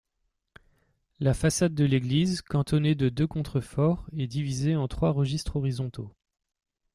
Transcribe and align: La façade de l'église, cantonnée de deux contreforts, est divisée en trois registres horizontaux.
La 1.19 1.35
façade 1.35 1.75
de 1.75 1.85
l'église, 1.85 2.41
cantonnée 2.41 2.95
de 2.95 3.07
deux 3.09 3.27
contreforts, 3.27 4.07
est 4.17 4.25
divisée 4.25 4.75
en 4.75 4.87
trois 4.87 5.11
registres 5.11 5.57
horizontaux. 5.57 6.11